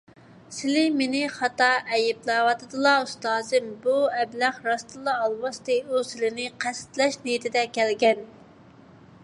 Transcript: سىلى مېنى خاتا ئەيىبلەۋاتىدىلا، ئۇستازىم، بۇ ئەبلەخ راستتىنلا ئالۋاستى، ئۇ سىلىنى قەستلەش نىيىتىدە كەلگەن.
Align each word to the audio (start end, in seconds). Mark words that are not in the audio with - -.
سىلى 0.59 0.83
مېنى 0.99 1.19
خاتا 1.33 1.67
ئەيىبلەۋاتىدىلا، 1.97 2.93
ئۇستازىم، 3.03 3.69
بۇ 3.83 3.97
ئەبلەخ 4.21 4.57
راستتىنلا 4.69 5.15
ئالۋاستى، 5.27 5.77
ئۇ 5.91 6.01
سىلىنى 6.13 6.49
قەستلەش 6.65 7.19
نىيىتىدە 7.29 7.67
كەلگەن. 7.79 8.25